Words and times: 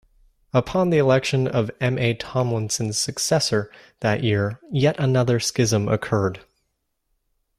Upon 0.51 0.89
the 0.89 0.97
election 0.97 1.47
of 1.47 1.69
M. 1.79 1.99
A. 1.99 2.15
Tomlinson's 2.15 2.97
successor 2.97 3.69
that 3.99 4.23
year, 4.23 4.59
yet 4.71 4.95
another 4.97 5.39
schism 5.39 5.87
occurred. 5.87 6.39